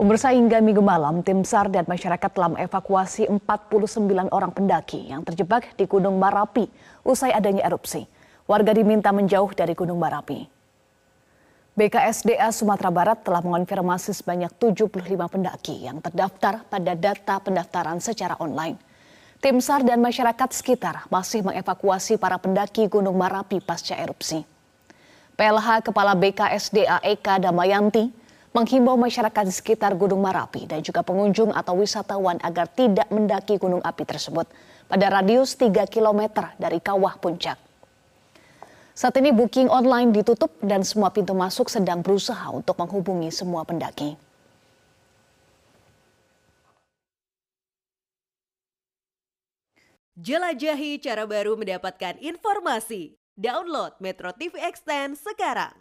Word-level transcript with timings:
Pemirsa 0.00 0.32
hingga 0.32 0.64
minggu 0.64 0.80
malam, 0.80 1.20
tim 1.20 1.44
SAR 1.44 1.68
dan 1.68 1.84
masyarakat 1.84 2.32
telah 2.32 2.48
mengevakuasi 2.56 3.28
49 3.28 4.32
orang 4.32 4.48
pendaki 4.48 5.12
yang 5.12 5.20
terjebak 5.20 5.76
di 5.76 5.84
Gunung 5.84 6.16
Marapi 6.16 6.72
usai 7.04 7.36
adanya 7.36 7.68
erupsi. 7.68 8.08
Warga 8.48 8.72
diminta 8.72 9.12
menjauh 9.12 9.52
dari 9.52 9.76
Gunung 9.76 10.00
Marapi. 10.00 10.48
BKSDA 11.76 12.48
Sumatera 12.48 12.88
Barat 12.88 13.20
telah 13.20 13.44
mengonfirmasi 13.44 14.16
sebanyak 14.16 14.48
75 14.56 15.04
pendaki 15.28 15.84
yang 15.84 16.00
terdaftar 16.00 16.64
pada 16.64 16.96
data 16.96 17.36
pendaftaran 17.36 18.00
secara 18.00 18.40
online. 18.40 18.80
Tim 19.44 19.60
SAR 19.60 19.84
dan 19.84 20.00
masyarakat 20.00 20.48
sekitar 20.56 21.12
masih 21.12 21.44
mengevakuasi 21.44 22.16
para 22.16 22.40
pendaki 22.40 22.88
Gunung 22.88 23.20
Marapi 23.20 23.60
pasca 23.60 24.00
erupsi. 24.00 24.48
PLH 25.36 25.84
Kepala 25.84 26.16
BKSDA 26.16 27.04
Eka 27.04 27.36
Damayanti 27.36 28.19
menghimbau 28.50 28.98
masyarakat 28.98 29.46
di 29.46 29.54
sekitar 29.54 29.94
Gunung 29.94 30.18
Marapi 30.18 30.66
dan 30.66 30.82
juga 30.82 31.06
pengunjung 31.06 31.54
atau 31.54 31.78
wisatawan 31.78 32.42
agar 32.42 32.66
tidak 32.66 33.06
mendaki 33.14 33.62
gunung 33.62 33.82
api 33.82 34.02
tersebut 34.02 34.50
pada 34.90 35.06
radius 35.06 35.54
3 35.54 35.86
km 35.86 36.50
dari 36.58 36.82
kawah 36.82 37.14
puncak. 37.22 37.54
Saat 38.90 39.16
ini 39.22 39.30
booking 39.30 39.70
online 39.70 40.10
ditutup 40.10 40.50
dan 40.60 40.82
semua 40.82 41.14
pintu 41.14 41.32
masuk 41.32 41.70
sedang 41.70 42.02
berusaha 42.02 42.50
untuk 42.50 42.74
menghubungi 42.76 43.30
semua 43.30 43.62
pendaki. 43.62 44.18
Jelajahi 50.20 51.00
cara 51.00 51.24
baru 51.24 51.56
mendapatkan 51.56 52.20
informasi. 52.20 53.16
Download 53.40 53.96
Metro 54.04 54.36
TV 54.36 54.52
Extend 54.60 55.16
sekarang. 55.16 55.72